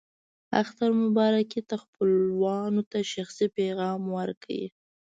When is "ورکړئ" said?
4.17-4.63